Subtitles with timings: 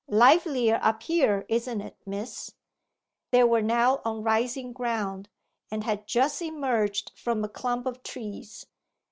[0.09, 2.55] Livelier up here, isn't it, miss?'
[3.29, 5.29] They were now on rising ground,
[5.69, 8.65] and had just emerged from a clump of trees.